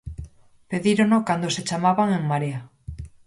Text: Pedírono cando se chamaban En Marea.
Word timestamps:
Pedírono 0.71 1.17
cando 1.27 1.47
se 1.55 1.61
chamaban 1.69 2.09
En 2.17 2.23
Marea. 2.31 2.61